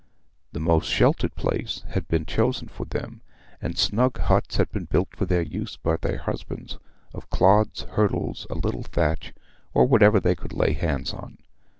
The 0.51 0.59
most 0.59 0.89
sheltered 0.89 1.35
place 1.35 1.83
had 1.89 2.07
been 2.07 2.25
chosen 2.25 2.67
for 2.67 2.87
them, 2.87 3.21
and 3.61 3.77
snug 3.77 4.17
huts 4.17 4.57
had 4.57 4.71
been 4.71 4.85
built 4.85 5.09
for 5.15 5.25
their 5.27 5.43
use 5.43 5.75
by 5.77 5.97
their 5.97 6.17
husbands, 6.17 6.79
of 7.13 7.29
clods, 7.29 7.83
hurdles, 7.83 8.47
a 8.49 8.55
little 8.55 8.81
thatch, 8.81 9.31
or 9.75 9.85
whatever 9.85 10.19
they 10.19 10.33
could 10.33 10.53
lay 10.53 10.73
hands 10.73 11.13
on. 11.13 11.37